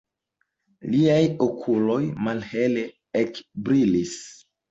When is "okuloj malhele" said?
1.47-2.87